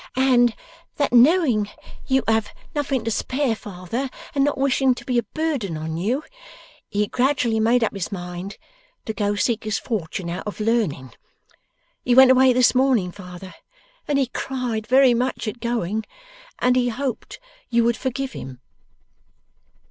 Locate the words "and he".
14.07-14.25, 16.57-16.89